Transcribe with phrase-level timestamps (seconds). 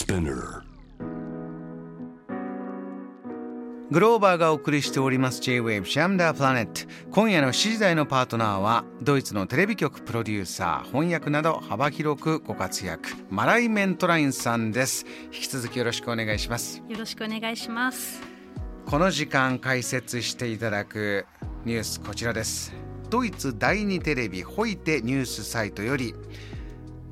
[0.00, 0.62] Spinner.
[3.90, 6.90] グローバーがお送りしております J-Wave シャムダープラネット。
[7.10, 13.10] 今夜の7時台のパートナーはドイツのテレビ局プロデューサー翻訳など幅広くご活躍。
[13.28, 15.04] マライ・メントラインさんです。
[15.26, 16.82] 引き続きよろしくお願いします。
[16.88, 18.22] よろしくお願いします。
[18.86, 21.26] この時間解説していただく
[21.66, 22.72] ニュースこちらです。
[23.10, 26.14] ドイツ第2テレビホイテニュースサイトより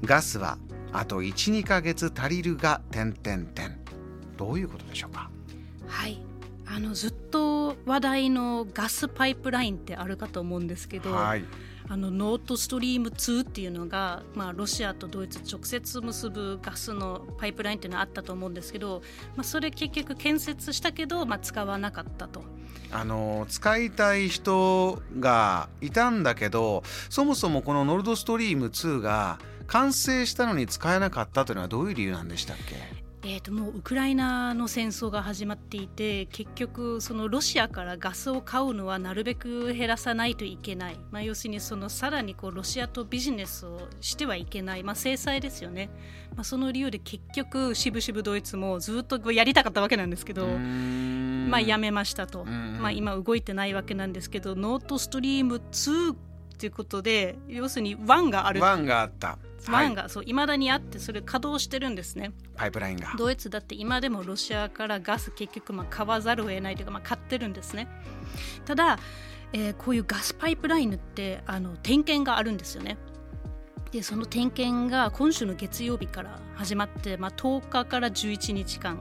[0.04, 0.56] ガスは
[0.92, 3.78] あと12ヶ月足りるが点々点。
[4.36, 5.30] どういうことでしょうか？
[5.86, 6.20] はい。
[6.66, 11.44] あのずっと話題のガスパイプラインってあるかと思うんですけど、はい。
[11.90, 19.00] あのノートストリーム2っていうのが、まあ、ロシアとドイツ直接結ぶガスのパイプラインっていうのがあったと思うんですけど、
[19.36, 22.44] まあ、それ結局建設したけど、まあ、使わなかったと。
[22.90, 32.74] あの使いたい人がいたんだけどそもそもこのノルドストリーム2が完成したのに使えなかったというのはどういう理由なんでしたっけ？
[33.24, 45.90] えー、ともうウクライナの戦争が始まっていて結局そのロシアからガスを買うのはなるべく減らさないといけない、まあ、要するにそのさらにこうロシアとビジネスをしてはいけない、まあ、制裁ですよね、
[46.36, 56.14] まあ、その理由で結局しぶしぶドイツもずっとやりたかったわけなんですけど、まあ、やめましたと、んまあ、今動いてないわけなんですけどノートストリーム2
[56.58, 58.60] っていうことで要するに1がある。
[58.60, 59.36] ワンがあった、は
[59.68, 62.32] い、ワンがそう未だにあってそれ稼働してるんですね。
[62.56, 63.14] パイプラインが。
[63.16, 67.86] ドイツだって今でもロシアからガス結局まあ買わざるを得ないというかまあ買ってるんですね。
[68.64, 68.98] ただ、
[69.52, 72.98] えーこういうガスパイプラインってあの点検があるんですよね。
[73.92, 78.98] でその点検が今週の月曜日から始まって、まあ、10日から11日間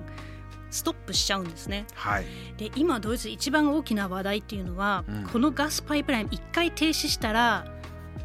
[0.70, 1.86] ストップしちゃうんですね。
[1.94, 2.26] はい。
[2.58, 5.24] で今ドイツ一番大きな話題っていうのは、うん。
[5.24, 7.66] このガスパイプライン一回停止したら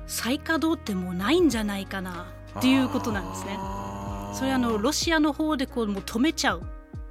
[0.06, 2.26] 再稼働ってもうないんじゃないかな
[2.58, 3.58] っていうことなんですね。
[4.34, 6.62] それあのロシアの方でこうもう止めちゃう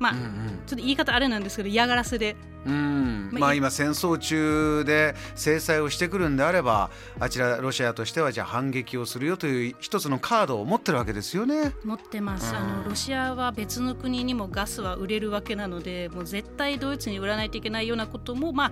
[0.01, 0.25] まあ、うんうん。
[0.65, 2.35] ちょっと言い方あれなんですけど嫌がらせで。
[2.65, 3.29] うん。
[3.31, 6.89] まあまあ今戦争中で制裁をしてくるんであれば
[7.19, 11.73] あちらロシアとしてはじゃあ反撃をするよという一つのカードを持ってるわけですよね。
[11.83, 12.57] 持ってます、うん。
[12.57, 18.71] あのロシアは別の国にもガスは売れるわけなのでもう絶対ドイツに売らないといけないようなこともま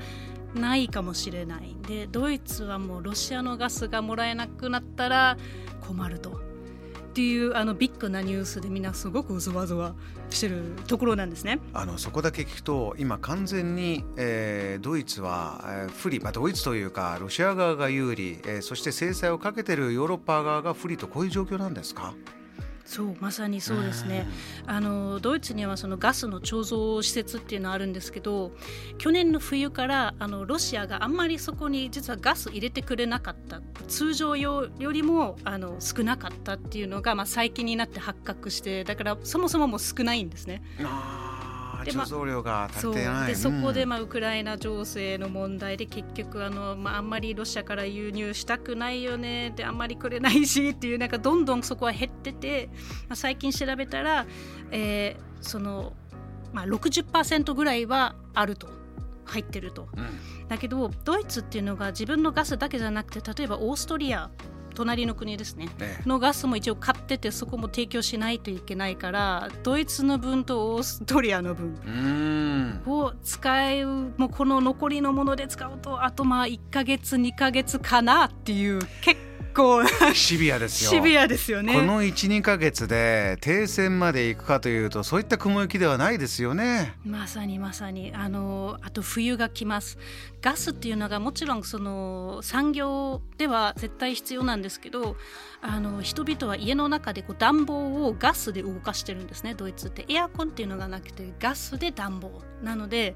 [0.55, 1.75] あないかもしれない。
[1.87, 5.37] でドイツはもうロシアのガスがもらえなくなったら
[5.87, 6.48] 困ると。
[7.09, 9.95] っていうあのビッグなニュースでみんなすごくぞわぞわ
[10.29, 11.59] してるところなんですね。
[11.73, 22.13] あのそこだけ聞くと今完全に、えードイツは、えー不利、まあ、ドイツというかロシア側が有利、えーそして制裁をかけてるヨーロッパ側が不利とこういう状況なんですか？
[22.89, 24.25] そうまさにそうですね。
[24.65, 28.51] あのドイツにはそのガスの貯蔵施設っていうのがあるんですけど
[28.97, 40.63] 去年の冬からあのロシアがあんまりそこに実はガス入れてくれなかった通常よよりもあの少なかったっていうのが、まあ、最近になって発覚してだからそもそももう少ないんですね。
[40.83, 41.28] あ
[41.91, 43.27] 貯蔵量が足りてない。
[43.27, 52.69] でそこで、うんまあ、ウクライナ情勢の問題で結局あの、まあ、あんまりロシアから輸入したくないよねであんまりくれないしっていうなんかどんどんそこは減ってて、
[53.07, 54.25] まあ、最近調べたら、
[54.71, 55.93] えーその、
[56.53, 58.67] まあ、60%ぐらいはあると
[59.25, 59.87] 入ってると。
[59.95, 60.05] うん
[60.49, 64.31] だけどドイツっていうのが自分のガスだけじゃなくて例えばオーストリア
[64.79, 65.65] 隣の国ですね。
[65.77, 72.81] ねのガスも一応買っててそこも提供しないといけないからドイツの分とオーストリアの分うん。
[72.85, 79.28] を使うもうこの残りのもので使うとあとまあ1ヶ月2ヶ月かなっていう結構
[80.13, 80.89] シビアですよ。
[80.89, 81.73] シビアですよね。
[81.73, 86.95] この12ヶ月で停戦まで行くかというとそういった雲行きではないですよね。
[87.05, 88.11] まさにまさに。
[88.13, 89.97] あのあと冬が来ます。
[90.41, 95.17] ガスっていうのがもちろんその産業では絶対必要なんですけど
[95.61, 99.53] あの人々は家の中でこう暖房をガスで動かしてるんですね。
[99.53, 100.05] ドイツって。
[100.07, 102.41] エアコンっていうのがなくてガスで暖房。
[102.63, 103.15] なので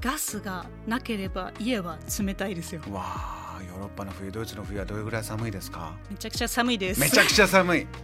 [0.00, 2.82] ガスがなければ家は冷たいですよ。
[2.90, 5.94] わあヨーロッパの冬ドイツの冬はどれぐらい寒いですか？
[6.10, 7.00] めちゃくちゃ寒いです。
[7.00, 7.86] めちゃくちゃ寒い。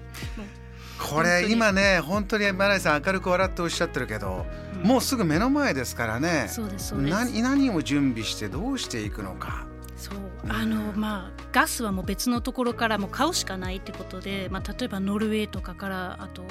[0.99, 4.47] これ今ね本当にマライさん明るく笑っておっしゃってるけど、
[4.83, 4.89] うん。
[4.89, 6.47] もうすぐ目の前ですからね。
[6.49, 7.11] そうですそうです。
[7.11, 9.67] 何何を準備してどうしていくのか。
[9.97, 10.17] そう。
[10.49, 16.45] あのまあガスはもう別のところからもう買うしかないってことで、まあ、例えばノルウェーとかからあと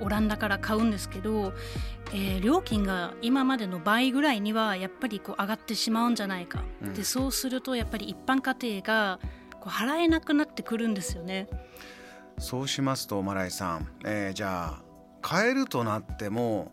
[0.00, 1.52] オランダから買うんですけど、
[2.12, 6.94] えー料金が今までの倍ぐらいにはやっぱりこう上がってしまうんじゃないか、うん。
[6.94, 9.20] でそうするとやっぱり一般家庭が
[9.60, 11.48] こう払えなくなってくるんですよね。
[12.38, 14.82] そうしますとマライさん、えーじゃあ
[15.20, 16.72] 買えるとなっても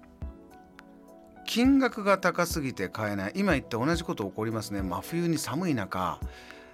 [1.47, 3.33] 金額が高すぎて買えない。
[3.35, 4.81] 今言って同じこと起こりますね。
[4.81, 6.19] 真冬に寒い中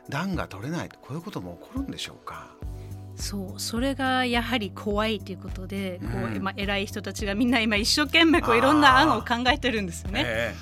[0.09, 2.47] 暖が取れないこういうことも起こるんでしょうか？
[3.21, 10.23] そうそれがやはり怖いということで、こうまあ、偉い人たちがみんな今一生懸命こういろんな案を考えてるんですよね。
[10.25, 10.55] え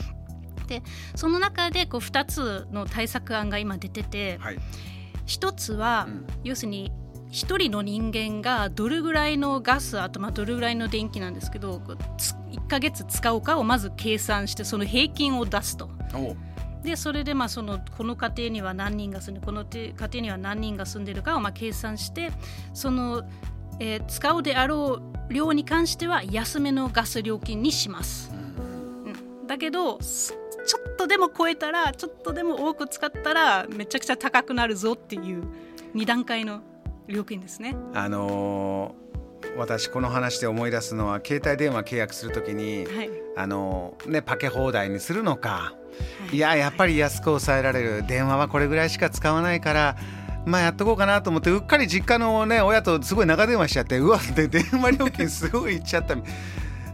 [0.66, 0.84] ー、で
[1.16, 4.60] その中でこう2つの対策案が今出てて、はい、
[5.26, 6.92] 1つは、うん、要するに
[7.32, 15.90] 1人の人間がどれぐらいのガスあとまあどれぐらいの電気なんですけど1か月使うかをまず計算してその平均を出すと。
[16.84, 22.32] でそれでまあそのこの家庭には何人が住んでこの家庭には何人が住んでるかをまあ計算して
[22.74, 23.24] その、
[23.80, 28.32] えー、使うであろう量に関しては安めのガス料金にします。
[28.34, 35.44] うん、だけどちょっとでも超えたらちょっとでも多く使ったらめちゃくちゃ高くなるぞっていう
[35.96, 36.62] 2段階の
[37.08, 37.76] 料金ですね。
[37.94, 39.09] あのー
[39.58, 45.74] 私この話で思い出すのは携帯電話契約するときに、はい、あのねパケ放題にするのか。
[46.32, 46.38] い。
[46.38, 48.06] ややっぱり安く抑えられる。
[48.08, 49.98] 電話はこれぐらいしか使わないから
[50.46, 56.16] まあやっとこうかなと思ってうっかり実家のね親とすごい長電話しちゃってうわって電話料金すごいいっちゃった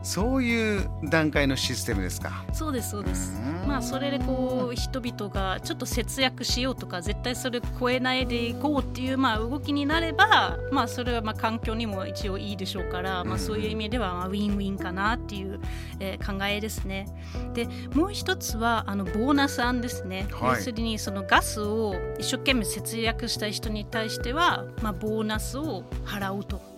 [0.06, 2.46] そういう段階のシステムですか。
[2.54, 3.34] そうですそうです。
[3.68, 15.60] まあそれでこう人々がちょっと節約しようとか絶対それ超えないでいこうっていうまあ動きになればまあそれはまあ環境にも一応いいでしょうからまあそういう意味ではまあウィンウィンかなっていう、
[16.00, 17.08] えー、考えですね。
[17.56, 26.75] でもう一つはあのボーナス案ですね、はい、要するにそのガスを一生懸命節約したい人に対してはまあボーナスを払うと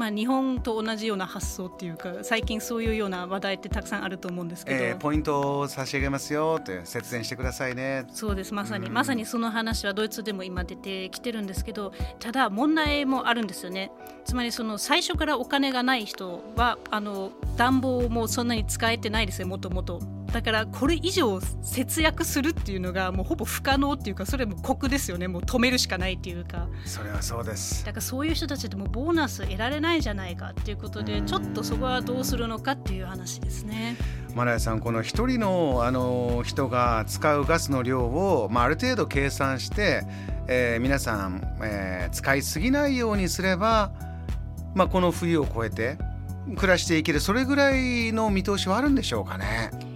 [0.00, 8.06] まあ、日本と同じような発想っていうか最近そういうような話題ってたくさんあると思うんですけど、えー、ポイントを差し上げますよって節電してくださいね。
[8.10, 8.54] そうです。
[8.54, 13.92] まさに、まさにその話はドイツでも今出てきてるんですけどただ問題もあるんですよね。
[14.24, 20.00] つまりその最初からお金がない人はあの暖房もそんなに使えてないですよもともと
[20.32, 25.26] だからこれ以上節約するっていうのがもうほぼ不可能っていうかそれも酷ですよね。
[25.28, 26.68] もう止めるしかないっていうか。
[26.84, 27.84] それはそうです。
[27.84, 33.96] だからそういう人たちでもボーナス得られないじゃないかっていうことでちょっとそこはどうするのかっていう話ですね。
[34.34, 40.04] マラヤさんこの一人のあの人が使うガスの量を、まあ、ある程度計算して、
[40.46, 43.92] えー、皆さん、えー、使いすぎないようにすれば、
[44.74, 45.98] まあ、この冬を越えて
[46.56, 47.18] 暮らしていける。
[47.18, 49.89] それぐらいの見通しはあるんでしょうかね。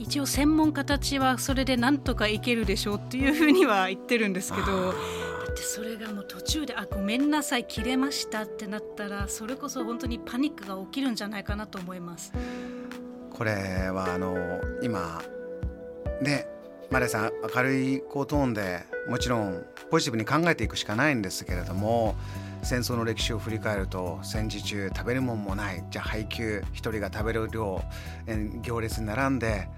[0.00, 4.92] 一応専門家たちはそれでなんとかいけるでしょうっていうふうには言ってるんですけど。
[4.92, 12.32] だってそれがもう途中で「あごめんなさい切れました」ってなったらそれこそ本当にパニックが起きるんじゃないかなと思います。
[13.32, 15.20] これはあの今
[16.22, 16.46] ね
[16.90, 22.14] マレーさん明るいこうトーンでもちろんポジティブに考えていくしかないんですけれども
[22.62, 25.84] 戦争の歴史を振り返ると戦時中食べるもんもない。
[25.90, 27.82] じゃあ配給1人が食べる量
[28.62, 29.68] 行列に並んで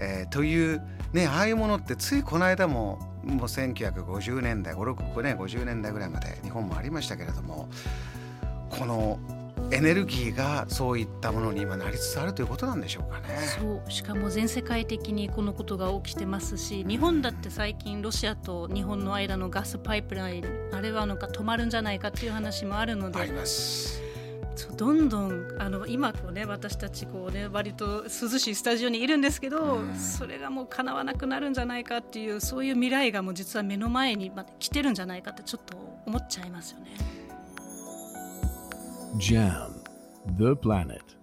[0.00, 0.82] えー、という
[1.12, 7.68] ねああいうものってついこの間ももう1950年代56ね50年代ぐらいまで日本もありましたけれども
[8.70, 9.18] この
[9.72, 13.38] エネルギーがそういったものに今なりつつあるということなんでしょうかね。
[13.60, 23.20] そうしかも全世界的にこのことが起きてますし日本だって最近ロシアと日本の間のガスパイプラインあれはなんか止まるんじゃないかっていう話もあるので。
[23.20, 24.09] あります。
[24.76, 35.76] どんどんあの今こうね私たちこうね割と涼しいスタジオにいるんですけど、うん、それがもう叶わなくなるんじゃないかっていうそういう未来がもう実は目の前にまで来てるんじゃないかってちょっと
[36.06, 36.90] 思っちゃいますよね。
[39.18, 39.80] JAM
[40.36, 41.19] The Planet